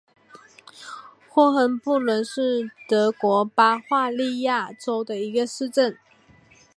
[1.29, 5.95] 霍亨布伦是德国巴伐利亚州的一个市镇。